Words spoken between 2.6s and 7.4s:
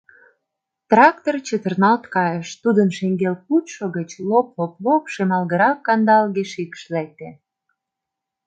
тудын шеҥгел пучшо гыч лоп-лоп-лоп шемалгырак кандалге шикш лекте.